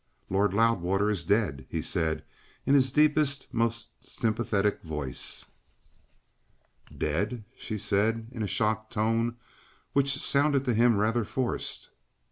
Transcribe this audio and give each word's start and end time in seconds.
Lord 0.31 0.55
Loudwater 0.55 1.11
is 1.11 1.23
dead," 1.23 1.67
he 1.69 1.79
said, 1.79 2.23
in 2.65 2.73
his 2.73 2.91
deepest, 2.91 3.53
most 3.53 3.91
sympathetic 4.03 4.81
voice. 4.81 5.45
"Dead?" 6.97 7.43
she 7.55 7.77
said, 7.77 8.27
in 8.31 8.41
a 8.41 8.47
shocked 8.47 8.91
tone 8.93 9.37
which 9.93 10.17
sounded 10.17 10.65
to 10.65 10.73
him 10.73 10.97
rather 10.97 11.23
forced. 11.23 11.89